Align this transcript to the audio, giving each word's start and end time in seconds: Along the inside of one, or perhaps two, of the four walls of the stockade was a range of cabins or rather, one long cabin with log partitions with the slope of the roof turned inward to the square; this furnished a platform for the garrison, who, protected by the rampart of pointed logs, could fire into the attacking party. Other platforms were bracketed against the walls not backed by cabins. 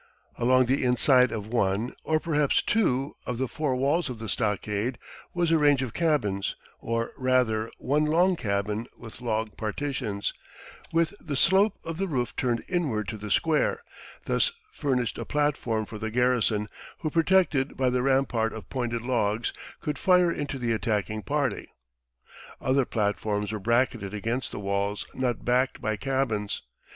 Along 0.39 0.65
the 0.65 0.83
inside 0.83 1.31
of 1.31 1.45
one, 1.45 1.93
or 2.03 2.19
perhaps 2.19 2.63
two, 2.63 3.13
of 3.27 3.37
the 3.37 3.47
four 3.47 3.75
walls 3.75 4.09
of 4.09 4.17
the 4.17 4.29
stockade 4.29 4.97
was 5.35 5.51
a 5.51 5.59
range 5.59 5.83
of 5.83 5.93
cabins 5.93 6.55
or 6.79 7.11
rather, 7.15 7.69
one 7.77 8.05
long 8.05 8.35
cabin 8.35 8.87
with 8.97 9.21
log 9.21 9.55
partitions 9.57 10.33
with 10.91 11.13
the 11.19 11.35
slope 11.35 11.75
of 11.83 11.97
the 11.97 12.07
roof 12.07 12.35
turned 12.35 12.63
inward 12.67 13.09
to 13.09 13.17
the 13.19 13.29
square; 13.29 13.83
this 14.25 14.51
furnished 14.73 15.19
a 15.19 15.23
platform 15.25 15.85
for 15.85 15.99
the 15.99 16.09
garrison, 16.09 16.67
who, 17.01 17.11
protected 17.11 17.77
by 17.77 17.91
the 17.91 18.01
rampart 18.01 18.53
of 18.53 18.71
pointed 18.71 19.03
logs, 19.03 19.53
could 19.81 19.99
fire 19.99 20.31
into 20.31 20.57
the 20.57 20.73
attacking 20.73 21.21
party. 21.21 21.67
Other 22.59 22.85
platforms 22.85 23.51
were 23.51 23.59
bracketed 23.59 24.15
against 24.15 24.51
the 24.51 24.59
walls 24.59 25.05
not 25.13 25.45
backed 25.45 25.79
by 25.79 25.95
cabins. 25.95 26.63